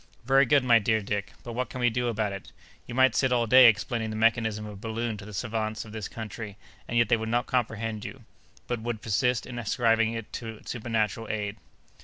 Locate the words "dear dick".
0.79-1.31